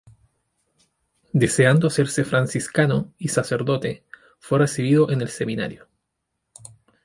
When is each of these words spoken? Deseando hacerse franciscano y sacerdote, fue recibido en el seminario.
Deseando 1.31 1.85
hacerse 1.85 2.23
franciscano 2.25 3.13
y 3.19 3.27
sacerdote, 3.27 4.03
fue 4.39 4.57
recibido 4.57 5.11
en 5.11 5.21
el 5.21 5.29
seminario. 5.29 5.89